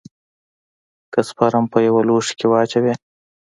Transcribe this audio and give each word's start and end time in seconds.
که 1.13 1.19
سپرم 1.29 1.65
په 1.71 1.77
يوه 1.87 2.01
لوښي 2.07 2.33
کښې 2.39 2.47
واچوې. 2.49 2.93